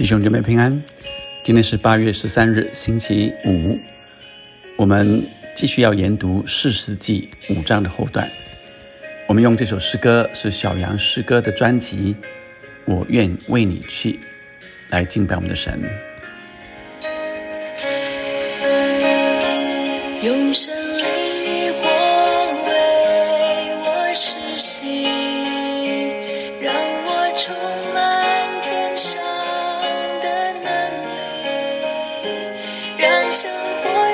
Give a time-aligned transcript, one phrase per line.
[0.00, 0.82] 弟兄姐妹平安，
[1.44, 3.78] 今天是八月十三日，星期五。
[4.78, 5.22] 我们
[5.54, 8.26] 继续要研读四世纪五章的后段。
[9.28, 12.16] 我们用这首诗歌是小杨诗歌的专辑
[12.86, 14.12] 《我愿为你去》
[14.88, 15.78] 来敬拜我们的神。
[20.22, 20.74] 用生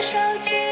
[0.01, 0.66] 手机。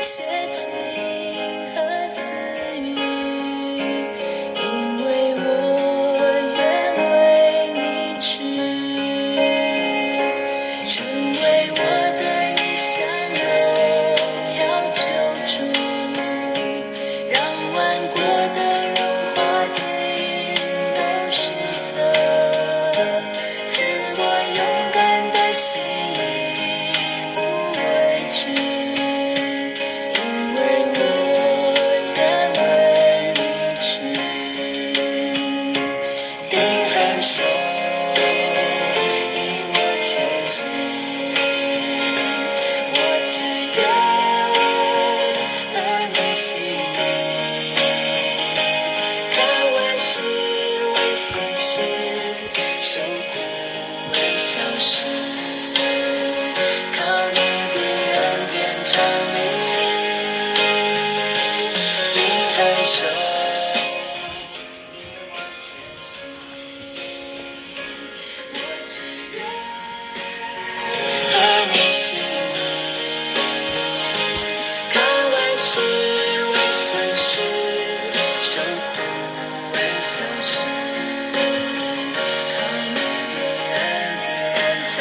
[71.94, 72.18] 心。
[72.18, 72.20] 意，
[74.90, 75.00] 看
[75.30, 75.78] 万事
[76.50, 77.40] 为损失，
[78.42, 78.60] 受
[78.94, 78.98] 苦
[79.72, 80.12] 为小
[80.42, 80.52] 事，
[82.50, 83.38] 靠你的
[83.78, 83.78] 恩
[84.18, 84.26] 典
[84.90, 84.98] 站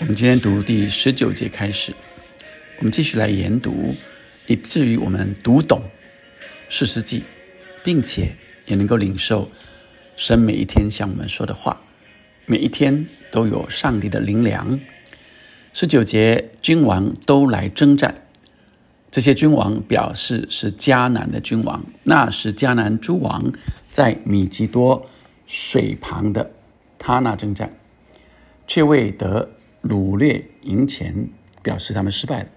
[0.00, 1.94] 我们今天读第十九节开始，
[2.76, 3.96] 我们继续来研读，
[4.48, 5.82] 以至于我们读懂
[6.68, 7.22] 四世纪，
[7.82, 8.36] 并且
[8.66, 9.50] 也能够领受
[10.20, 11.80] 神每一天向我们说的话，
[12.44, 14.78] 每一天都有上帝的灵粮。
[15.72, 18.26] 十九节，君王都来征战，
[19.10, 23.50] 这些君王表示是迦南的君王，那是迦南诸王
[23.90, 25.06] 在米吉多
[25.46, 26.50] 水旁的
[26.98, 27.74] 他那征战。
[28.66, 31.30] 却未得掳掠银钱，
[31.62, 32.48] 表示他们失败了。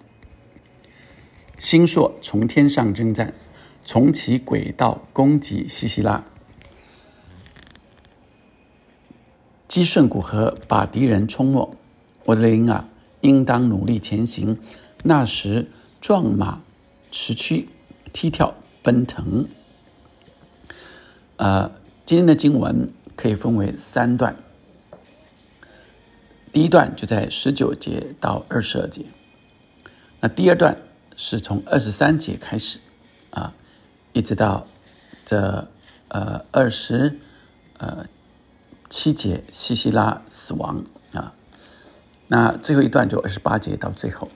[1.57, 3.33] 星朔从天上征战，
[3.85, 6.25] 从其轨道攻击西西拉。
[9.73, 11.75] 基顺古河把敌人冲没，
[12.25, 12.87] 我的灵啊，
[13.21, 14.59] 应当努力前行。
[15.01, 15.67] 那时
[15.99, 16.61] 壮马
[17.09, 17.67] 驰驱，
[18.13, 18.53] 踢跳
[18.83, 19.47] 奔腾。
[21.37, 21.71] 呃，
[22.05, 24.37] 今天的经文可以分为三段。
[26.51, 29.03] 第一段就在十九节到二十二节，
[30.19, 30.77] 那第二段
[31.17, 32.77] 是从二十三节开始，
[33.31, 33.55] 啊，
[34.11, 34.67] 一直到
[35.25, 35.67] 这
[36.09, 37.17] 呃二十
[37.79, 38.05] 呃
[38.95, 40.83] 七节西西拉死亡
[41.13, 41.33] 啊，
[42.27, 44.29] 那最后一段就二十八节到最后。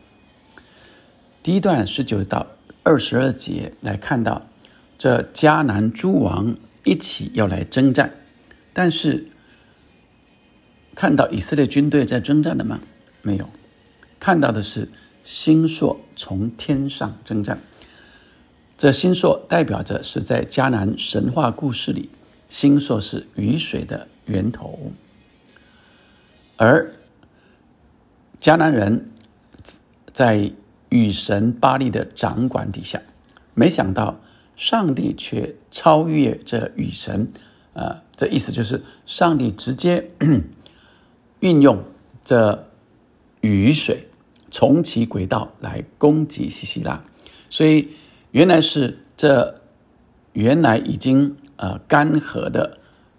[1.44, 2.48] 第一段十九到
[2.82, 4.48] 二十二节来看到
[4.98, 8.16] 这迦南诸王一起要来征战，
[8.74, 9.28] 但是。
[10.96, 12.80] 看到以色列军队在征战的吗？
[13.22, 13.48] 没有，
[14.20, 14.90] 看到的是
[15.24, 17.60] 星朔从天上征战。
[18.76, 22.10] 这星朔代表着是在迦南神话故事里，
[22.50, 24.92] 星朔是雨水的源头，
[26.56, 26.94] 而
[28.40, 29.10] 迦南人
[30.14, 30.52] 在
[30.90, 33.02] 雨神巴利的掌管底下，
[33.54, 34.20] 没想到
[34.56, 37.28] 上帝却超越这雨神，
[37.74, 40.12] 呃，这意思就是上帝直接。
[41.40, 41.84] 运用
[42.26, 42.68] 这
[43.42, 44.08] 雨水
[44.50, 47.04] 重启轨道来攻击西西拉，
[47.48, 47.90] 所以
[48.32, 49.62] 原来是这
[50.34, 52.77] 原来已经呃干涸的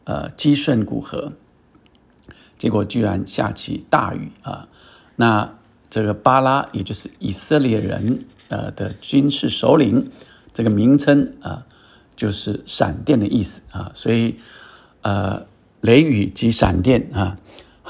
[0.09, 1.35] 呃基顺古河，
[2.57, 4.67] 结果居然下起大雨啊！
[5.17, 5.53] 那
[5.91, 10.11] 这个巴拉也就是以色列人呃的军事首领，
[10.55, 11.67] 这个名称啊
[12.17, 14.37] 就是闪电的意思啊，所以
[15.03, 15.47] 呃
[15.83, 17.37] 雷雨及闪电啊。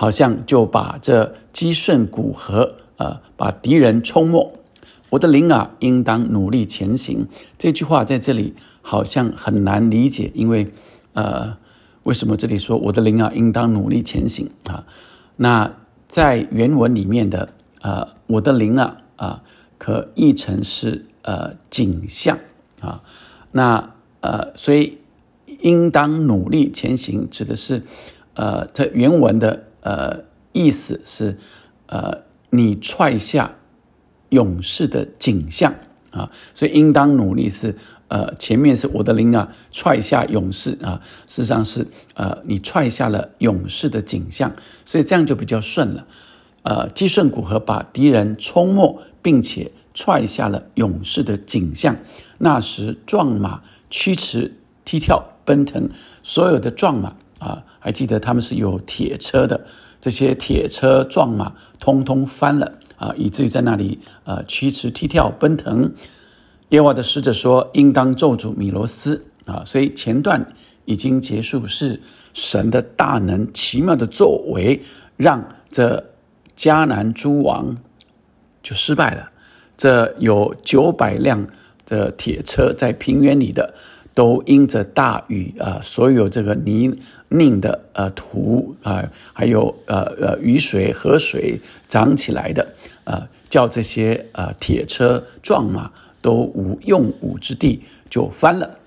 [0.01, 4.57] 好像就把这基顺古河，呃，把敌人冲没。
[5.11, 7.27] 我的灵啊，应当努力前行。
[7.59, 10.69] 这句话在这里好像很难理解，因为，
[11.15, 11.57] 呃，
[12.09, 14.87] 为什么这里说我的灵啊，应当努力前行啊？
[15.37, 15.75] 那
[16.09, 17.53] 在原文里面的，
[17.83, 19.43] 呃，我的灵啊，啊，
[19.77, 22.39] 可译成是呃景象
[22.81, 23.03] 啊。
[23.53, 24.97] 那呃，所以
[25.61, 27.83] 应当努力前行，指的是，
[28.33, 31.37] 呃，这原文的呃意思是，
[31.89, 33.55] 呃，你踹下
[34.31, 35.75] 勇士的景象
[36.11, 37.75] 啊，所以应当努力是，
[38.09, 44.53] 呃，前面是我的灵啊，踹下勇士啊，事实上是，呃，你踹下了勇士的景象，
[44.85, 46.07] 所以这样就比较顺了，
[46.63, 51.97] 呃，基顺古河把敌人冲没，并且踹下了勇士的景象，
[52.39, 54.55] 那时壮马驱驰
[54.85, 55.25] 踢跳。
[55.49, 55.89] 奔腾，
[56.23, 59.65] 所有的壮马啊，还记得他们是有铁车的，
[59.99, 65.91] 这些铁车壮马通通翻了啊，以至于在那里呃驱驰踢跳奔腾。
[66.69, 70.55] 耶和华的使者说：“应当咒诅米罗斯啊！”所以前段
[70.85, 71.99] 已经结束，是
[72.35, 74.83] 神的大能奇妙的作为，
[75.17, 76.05] 让这
[76.55, 77.79] 迦南诸王
[78.63, 79.31] 就失败了。
[79.77, 81.47] 这有九百辆
[81.87, 83.73] 的铁车在平原里的。
[84.15, 86.93] 都因着大雨啊，所有这个泥
[87.29, 92.67] 泞的呃土啊，还有呃呃雨水河水涨起来的
[93.09, 95.91] 啊，叫这些呃铁车撞马
[96.21, 98.79] 都无用武之地，就翻了，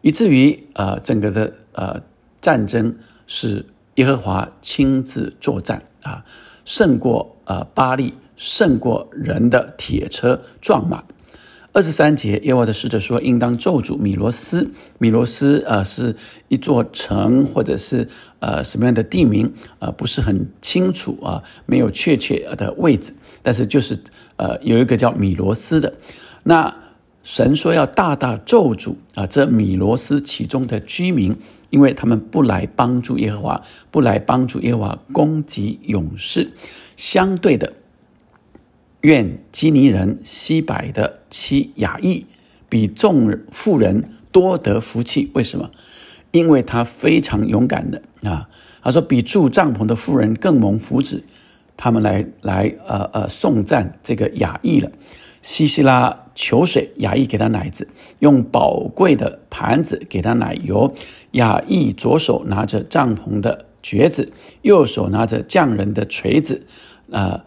[0.00, 2.02] 以至于啊整个的呃
[2.40, 2.92] 战争
[3.28, 3.64] 是
[3.94, 6.24] 耶和华亲自作战啊，
[6.64, 11.04] 胜过呃巴利，胜过人的铁车撞马。
[11.74, 14.68] 二十三节，耶和华的使者说：“应当咒诅米罗斯。
[14.98, 16.16] 米罗斯，呃，是
[16.48, 18.08] 一座城，或者是
[18.40, 19.52] 呃什么样的地名？
[19.78, 23.12] 呃，不是很清楚啊，没有确切的位置。
[23.42, 23.98] 但是就是
[24.36, 25.94] 呃有一个叫米罗斯的。
[26.44, 26.74] 那
[27.22, 31.36] 神说要大大咒诅啊，这米罗斯其中的居民，
[31.70, 36.52] 因为他们不来帮助耶和华，不来帮助耶和华攻击勇士。
[36.96, 37.74] 相对的。”
[39.02, 42.26] 愿基尼人西柏的妻雅意
[42.68, 45.30] 比众富人多得福气。
[45.34, 45.70] 为什么？
[46.32, 48.48] 因为他非常勇敢的啊！
[48.82, 51.22] 他说比住帐篷的富人更蒙福祉。
[51.78, 54.90] 他们来来呃呃送赞这个雅意了。
[55.40, 57.88] 西西拉求水，雅意给他奶子，
[58.18, 60.92] 用宝贵的盘子给他奶油。
[61.30, 64.32] 雅意左手拿着帐篷的橛子，
[64.62, 66.66] 右手拿着匠人的锤子，
[67.10, 67.42] 呃，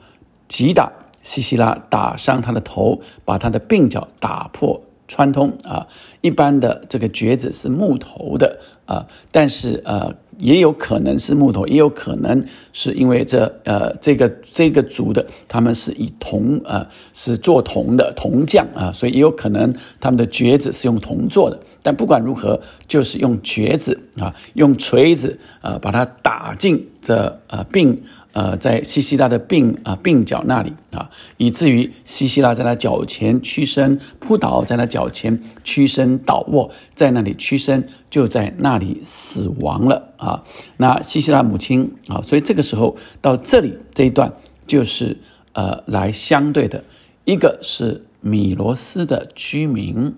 [0.47, 0.91] 击打。
[1.21, 4.81] 西西拉打伤他的头，把他的鬓角打破
[5.11, 5.85] 穿通啊！
[6.21, 21.59] 一般的这个橛子是木头的啊，但是呃，也有可能是木头，也有可能是因为这呃这个这个族的他们是以铜啊是做铜的铜匠啊，所以也有可能他们的橛子是用铜做的。
[21.83, 27.97] 但不管如何，就是用橛子啊，用锤子啊，把它打进这呃鬓。
[28.33, 40.43] 呃，在西西拉的鬓啊鬓角那里啊，以至于西西拉在他脚前屈身扑倒，在他脚前屈身倒卧，在那里屈身，就在那里死亡了啊。
[40.77, 44.31] 那西西拉母亲啊，所以这个时候到这里这一段
[44.65, 45.17] 就是
[45.51, 46.83] 呃来相对的，
[47.25, 50.15] 一个是米罗斯的居民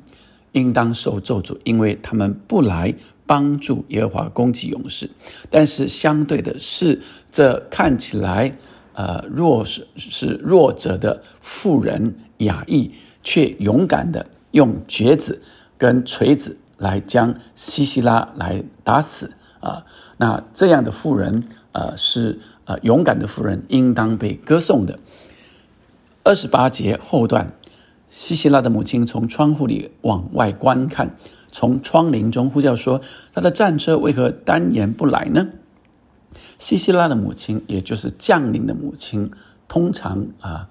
[0.51, 2.94] 应当受咒诅，因为他们不来。
[3.25, 5.09] 帮助耶和华攻击勇士，
[5.49, 8.55] 但是相对的是，这看起来
[8.93, 12.91] 呃弱是是弱者的妇人雅意，
[13.21, 15.42] 却勇敢的用橛子
[15.77, 19.85] 跟锤子来将西西拉来打死啊！
[20.18, 24.99] 那这样的妇人呃是呃勇敢的妇人，应当被歌颂的。
[26.23, 27.53] 二十八节后段，
[28.09, 31.15] 西西拉的母亲从窗户里往外观看。
[31.54, 33.00] 从窗棂中呼叫说
[33.31, 35.50] ：“他的战车为何单言不来呢？”
[36.57, 39.30] 西西拉的母亲，也就是将领的母亲，
[39.68, 40.68] 通常啊，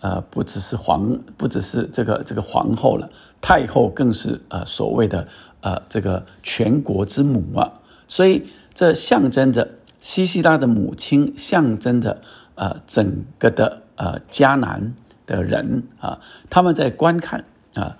[0.00, 3.10] 呃，不只是皇，不只是这个这个皇后了，
[3.40, 5.26] 太后更是呃所谓的
[5.62, 7.80] 呃这个全国之母啊。
[8.06, 9.68] 所以这象征着
[9.98, 12.22] 西西拉的母亲，象征着
[12.54, 14.94] 呃整个的呃迦南
[15.26, 17.44] 的人啊，他们在观看
[17.74, 17.96] 啊。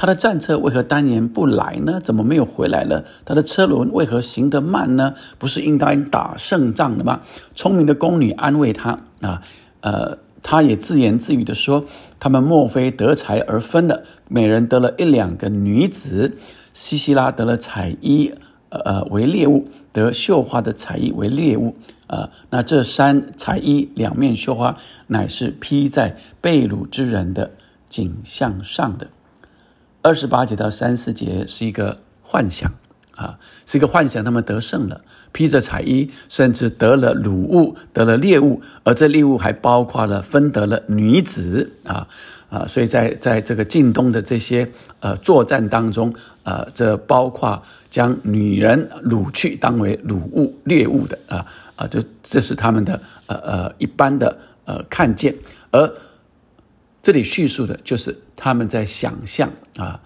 [0.00, 2.00] 他的战车为何当年不来呢？
[2.02, 3.04] 怎么没有回来了？
[3.26, 5.12] 他的车轮为何行得慢呢？
[5.38, 7.20] 不是应该打胜仗的吗？
[7.54, 9.42] 聪明的宫女安慰他啊，
[9.82, 11.84] 呃，他也自言自语的说
[12.18, 14.02] ：“他们莫非得财而分了？
[14.26, 16.38] 每人得了一两个女子。
[16.72, 18.32] 西西拉得了彩衣，
[18.70, 21.76] 呃，为猎物；得绣花的彩衣为猎物。
[22.06, 24.78] 呃，那这三彩衣两面绣花，
[25.08, 27.50] 乃是披在被掳之人的
[27.86, 29.08] 颈项上的。”
[30.02, 32.72] 二十八节到三十节是一个幻想
[33.16, 34.24] 啊，是一个幻想。
[34.24, 42.08] 他们得胜了，披着彩衣，甚至得了掳物，得了猎物，而这猎物还包括了分得了女子啊
[42.48, 42.66] 啊！
[42.66, 44.66] 所以在在这个晋东的这些
[45.00, 46.14] 呃作战当中，
[46.44, 51.44] 呃，这包括将女人掳去当为掳物猎物的啊
[51.76, 55.34] 啊，这这是他们的呃呃一般的呃看见，
[55.70, 55.92] 而
[57.02, 60.02] 这里叙述的就是他们在想象啊。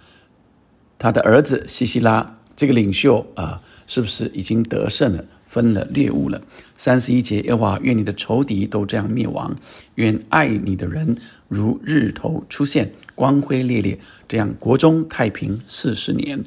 [0.96, 6.40] 他的儿子西西拉这个领袖啊，是不是已经得胜了，分了猎物了？
[6.78, 9.54] 三十一节，耶和华愿你的仇敌都这样灭亡，
[9.96, 16.42] 愿爱你的人如日头出现，光辉烈烈，这样国中太平四十年。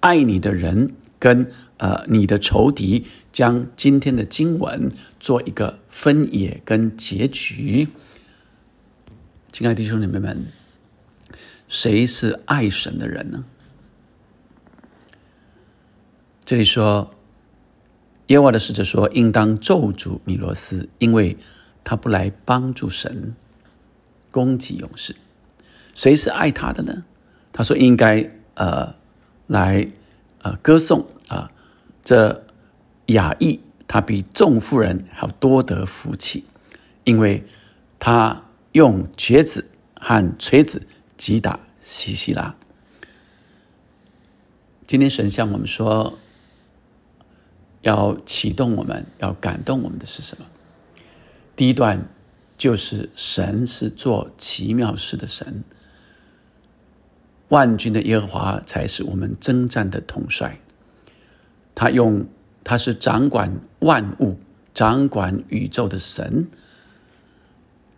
[0.00, 4.90] 爱你的人跟呃你的仇敌，将今天的经文
[5.20, 7.88] 做一个分野跟结局。
[9.52, 10.46] 亲爱的弟兄姐妹们，
[11.68, 13.44] 谁是爱神的人呢？
[16.42, 17.14] 这里说，
[18.28, 21.36] 耶和华的使者说：“应当咒诅米罗斯，因为
[21.84, 23.36] 他不来帮助神，
[24.30, 25.14] 攻击勇士。
[25.94, 27.04] 谁是爱他的呢？
[27.52, 28.94] 他说应该呃
[29.46, 29.86] 来
[30.40, 31.52] 呃歌颂啊，
[32.02, 32.46] 这
[33.04, 36.46] 雅意他比众妇人还要多得福气，
[37.04, 37.44] 因为
[37.98, 40.86] 他用橛子和锤子
[41.16, 42.56] 击打西西拉。
[44.86, 46.18] 今天神向我们说。”
[47.82, 50.46] 要启动我们，要感动我们的是什么？
[51.56, 52.08] 第一段
[52.56, 55.64] 就是神是做奇妙事的神，
[57.48, 60.60] 万军的耶和华才是我们征战的统帅。
[61.74, 62.24] 他用
[62.62, 64.38] 他是掌管万物、
[64.72, 66.46] 掌管宇宙的神，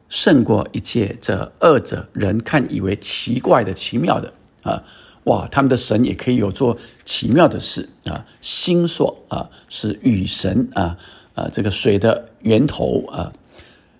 [0.09, 4.33] 胜过一切这二者人看以为奇怪的、奇妙的
[4.63, 4.83] 啊。
[5.25, 8.27] 哇，他们的神也可以有做奇妙的事啊！
[8.43, 10.99] 星朔啊，是雨神啊
[11.35, 13.33] 啊，这个水的源头啊。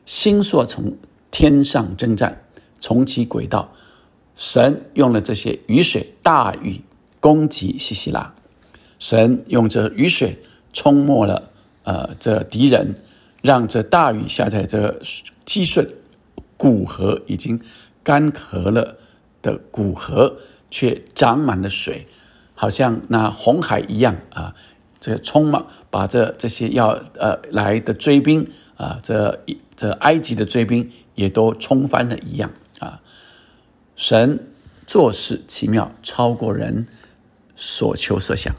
[0.05, 0.95] 星朔从
[1.31, 2.45] 天上征战，
[2.79, 3.73] 从其轨道，
[4.37, 6.79] 神用了这些雨水大雨
[7.21, 8.35] 攻击西西拉，
[8.99, 10.39] 神用这雨水
[10.75, 11.51] 冲没了
[11.85, 12.95] 呃这敌人，
[13.41, 15.01] 让这大雨下在这
[15.55, 15.89] 积顺
[16.57, 17.61] 古河已经
[18.03, 18.97] 干涸了
[19.41, 20.37] 的古河。
[20.71, 22.09] 却长满了水，
[22.53, 24.57] 好像那红海一样啊！
[24.99, 29.45] 这充满，把这这些要呃来的追兵啊，这
[29.77, 33.01] 这埃及的追兵也都冲翻了一样啊！
[33.95, 34.49] 神
[34.85, 36.89] 做事奇妙，超过人
[37.55, 38.53] 所求所想。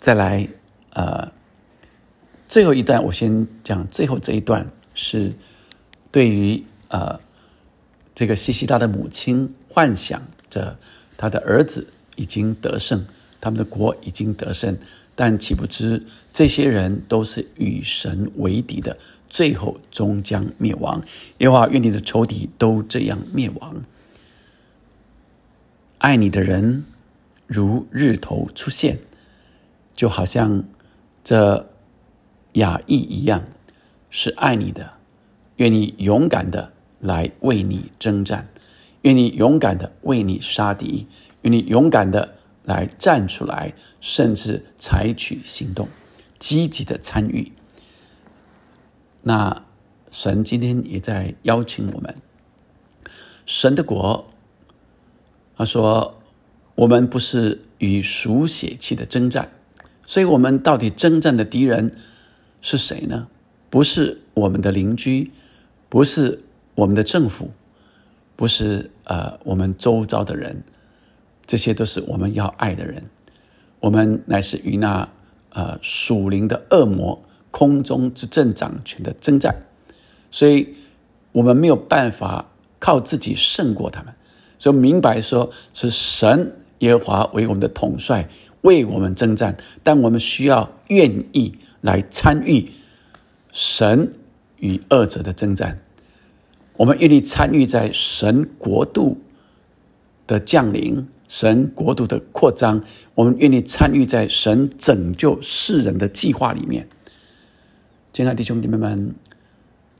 [0.00, 0.48] 再来，
[0.94, 1.30] 呃，
[2.54, 5.32] 最后一段我先讲，最后这一段是
[6.12, 7.18] 对于呃
[8.14, 9.52] 这个西西拉的母亲。
[9.68, 10.78] 幻想着
[11.16, 11.84] 他的儿子
[12.14, 13.04] 已经得胜，
[13.40, 14.78] 他们的国已经得胜，
[15.16, 16.00] 但岂不知
[16.32, 18.96] 这些人都是与神为敌的，
[19.28, 21.02] 最后终将灭亡。
[21.38, 23.82] 耶和华愿你的仇敌都这样灭亡。
[25.98, 26.84] 爱你的人
[27.48, 28.96] 如日头出现，
[29.96, 30.62] 就好像
[31.24, 31.68] 这
[32.54, 33.44] 雅意一样，
[34.10, 34.94] 是爱你的，
[35.56, 38.48] 愿意勇敢的来为你征战。
[39.02, 41.06] 愿你勇敢的为你杀敌，
[41.42, 45.88] 愿你勇敢的来站出来，甚至采取行动，
[46.38, 47.52] 积极的参与。
[49.22, 49.64] 那
[50.10, 52.16] 神今天也在邀请我们，
[53.44, 54.30] 神的国。
[55.56, 56.22] 他说
[56.76, 59.52] ：“我们不是与属血气的征战，
[60.06, 61.94] 所以我们到底征战的敌人
[62.64, 63.28] 是谁呢？
[63.68, 65.30] 不是我们的邻居，
[65.90, 66.40] 不是
[66.74, 67.50] 我们的政府。”
[68.36, 70.60] 不是呃，我们周遭的人，
[71.46, 73.00] 这些都是我们要爱的人。
[73.78, 75.08] 我们乃是与那
[75.50, 79.54] 呃属灵的恶魔、空中之正掌权的征战，
[80.32, 80.74] 所以
[81.30, 84.12] 我们没有办法靠自己胜过他们。
[84.58, 88.28] 所以明白说是神耶和华为我们的统帅，
[88.62, 92.70] 为我们征战，但我们需要愿意来参与
[93.52, 94.14] 神
[94.56, 95.82] 与恶者的征战。
[96.78, 99.20] 我们愿意参与在神国度
[100.26, 102.82] 的降临、神国度的扩张，
[103.14, 106.88] 我们愿意参与在神拯救世人的计划里面。
[108.14, 109.14] 亲爱的弟兄姐妹们，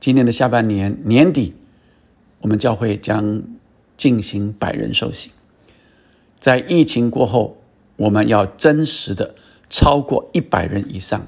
[0.00, 1.52] 今年的下半年年底，
[2.40, 3.42] 我们教会将
[3.98, 5.32] 进行百人受洗。
[6.40, 7.58] 在疫情过后，
[7.96, 9.34] 我们要真实的
[9.68, 11.26] 超过一百人以上，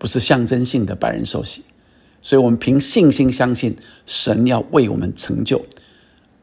[0.00, 1.62] 不是象征性的百人受洗。
[2.22, 3.76] 所以，我们凭信心相信
[4.06, 5.64] 神要为我们成就。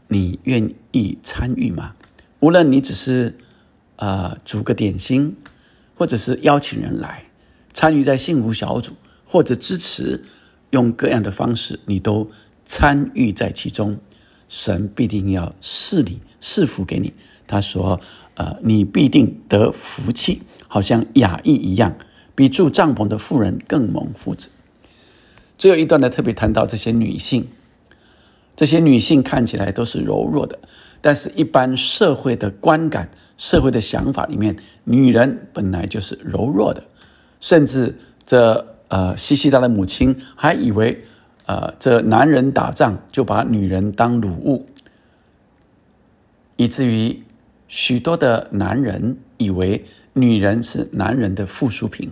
[0.07, 1.93] 你愿意参与吗？
[2.39, 3.35] 无论你只是
[3.95, 5.35] 呃煮个点心，
[5.95, 7.25] 或者是邀请人来
[7.73, 8.93] 参与在幸福小组，
[9.25, 10.23] 或者支持
[10.69, 12.29] 用各样的方式，你都
[12.65, 13.97] 参与在其中，
[14.47, 17.11] 神必定要赐你赐福给你。
[17.45, 17.99] 他说
[18.35, 21.95] ：“呃，你必定得福气，好像雅意一样，
[22.37, 24.49] 比住帐篷的妇人更蒙福子。”
[25.57, 27.47] 最后一段呢，特别谈到这些女性，
[28.55, 30.59] 这些女性看起来都是柔弱的，
[31.01, 36.83] 但是一般社会的观感、社会的想法里面，女人本来就是柔弱的，
[37.39, 41.03] 甚至这呃西西达的母亲还以为，
[41.47, 44.67] 呃，这男人打仗就把女人当奴物，
[46.55, 47.23] 以至于
[47.67, 52.11] 许多的男人以为女人是男人的附属品，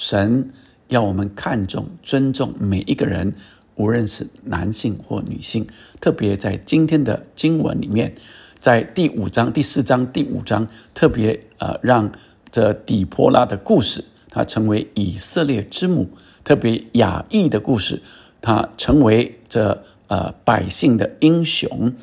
[0.00, 0.50] 神。
[0.88, 3.34] 要我们看重、尊重每一个人，
[3.76, 5.64] 无论是男性或女性。
[6.00, 8.14] 特别在今天的经文里面，
[8.58, 12.10] 在第五章、第四章、第五章，特别呃，让
[12.50, 16.06] 这底波拉的故事，它成为以色列之母；
[16.42, 18.02] 特别雅意的故事，
[18.40, 21.94] 它成为这呃百姓的英雄。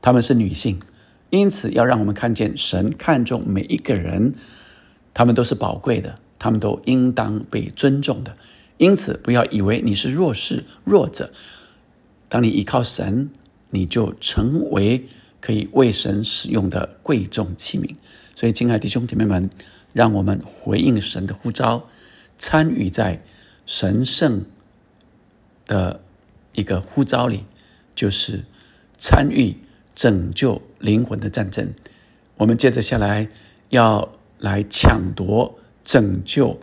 [0.00, 0.78] 他们是女性，
[1.30, 4.34] 因此要让我们看见神看重每一个人，
[5.12, 6.14] 他们都是宝贵的。
[6.38, 8.36] 他们都应当被尊重的，
[8.76, 11.32] 因此不要以为你是弱势弱者。
[12.28, 13.30] 当你依靠神，
[13.70, 15.06] 你就成为
[15.40, 17.96] 可以为神使用的贵重器皿。
[18.34, 19.50] 所以，亲爱的弟兄姐妹们，
[19.92, 21.88] 让我们回应神的呼召，
[22.36, 23.22] 参与在
[23.66, 24.44] 神圣
[25.66, 26.00] 的
[26.52, 27.44] 一个呼召里，
[27.94, 28.44] 就是
[28.96, 29.56] 参与
[29.94, 31.74] 拯救灵魂的战争。
[32.36, 33.28] 我们接着下来
[33.70, 35.58] 要来抢夺。
[35.88, 36.60] 拯救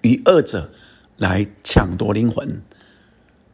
[0.00, 0.72] 与恶者
[1.18, 2.62] 来抢夺灵魂，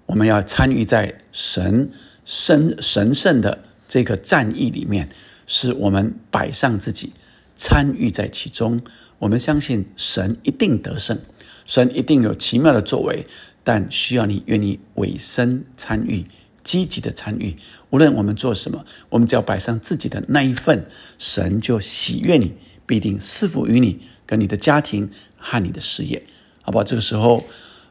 [0.06, 1.90] 我们要参与在神
[2.24, 5.08] 神神圣的这个战役里面，
[5.48, 7.12] 是我们摆上自己，
[7.56, 8.80] 参与在其中。
[9.18, 11.18] 我们相信神一定得胜，
[11.66, 13.26] 神一定有奇妙的作为，
[13.64, 16.24] 但需要你愿意委身参与，
[16.62, 17.56] 积极的参与。
[17.90, 20.86] 无论我们做什么，我们只要摆上自己的那一份，
[21.18, 22.52] 神就喜悦你，
[22.86, 24.00] 必定赐福于你。
[24.26, 26.22] 跟你的家庭和你的事业，
[26.62, 26.84] 好不好？
[26.84, 27.44] 这个时候，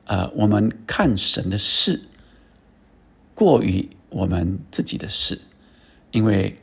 [0.06, 2.02] 呃，我们看神的事，
[3.34, 5.40] 过于我们自己的事，
[6.12, 6.58] 因为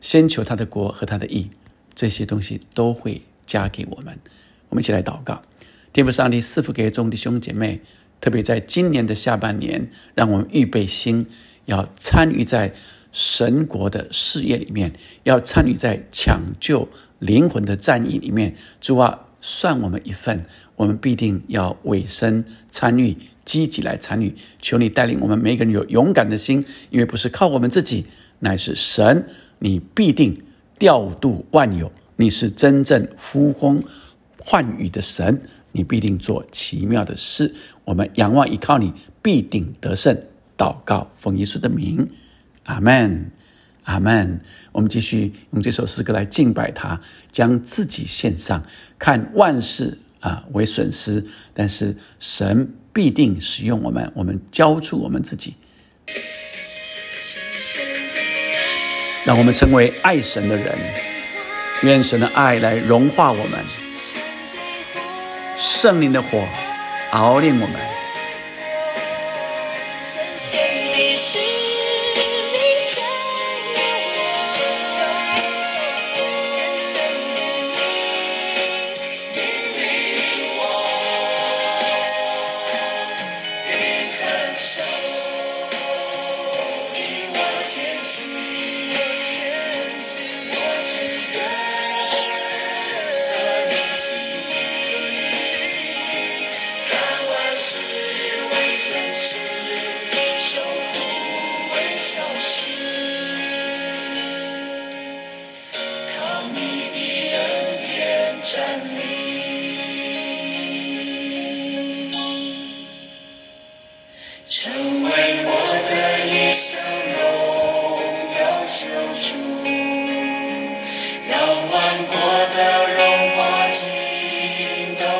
[0.00, 1.50] 先求他的国和他的义，
[1.94, 4.18] 这些东西都会加给我们。
[4.68, 5.42] 我们一起来祷告，
[5.92, 7.80] 天父上帝赐福给众弟兄姐妹，
[8.20, 11.26] 特别在今年的下半年，让我们预备心，
[11.66, 12.74] 要参与在
[13.16, 16.86] 神国的事业里面，要参与在抢救。
[17.18, 20.44] 灵魂的战役里面，主啊，算我们一份，
[20.76, 24.34] 我们必定要委身参与，积极来参与。
[24.60, 28.04] 求你带领我们每个人有勇敢的心，因为不是靠我们自己，
[28.40, 29.26] 乃是神。
[29.58, 30.38] 你必定
[30.78, 33.82] 调度万有，你是真正呼风
[34.38, 35.40] 唤雨的神，
[35.72, 37.54] 你必定做奇妙的事。
[37.86, 40.14] 我们仰望依靠你，必定得胜。
[40.58, 42.06] 祷告，奉耶稣的名，
[42.66, 43.32] 阿门。
[43.84, 44.40] 阿门。
[44.72, 47.00] 我们继续用这首诗歌来敬拜他，
[47.32, 48.62] 将自己献上，
[48.98, 51.24] 看万事啊为损失，
[51.54, 54.12] 但是神必定使用我们。
[54.14, 55.54] 我们交出我们自己，
[59.24, 60.76] 让我们成为爱神的人。
[61.82, 63.60] 愿神的爱来融化我们，
[65.58, 66.42] 圣灵的火
[67.12, 67.95] 熬炼我们。
[87.76, 88.45] chances.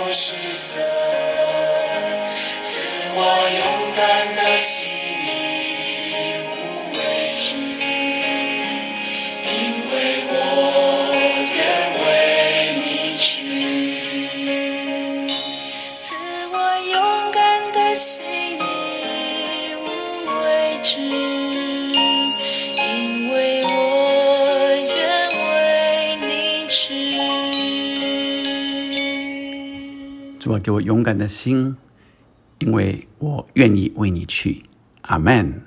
[0.08, 0.80] 失色
[2.62, 4.95] 自我勇敢的心。
[30.96, 31.76] 勇敢的心，
[32.58, 34.62] 因为我愿意为你去。
[35.02, 35.60] 阿门。